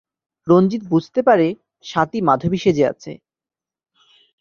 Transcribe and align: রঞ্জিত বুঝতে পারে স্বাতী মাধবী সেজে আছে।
রঞ্জিত 0.47 0.83
বুঝতে 0.89 1.19
পারে 1.27 1.47
স্বাতী 1.85 2.19
মাধবী 2.27 2.57
সেজে 2.63 2.83
আছে। 2.87 3.11